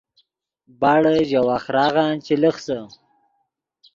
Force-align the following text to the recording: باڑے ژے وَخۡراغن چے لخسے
باڑے 0.79 1.17
ژے 1.29 1.39
وَخۡراغن 1.47 2.11
چے 2.25 2.33
لخسے 2.41 2.77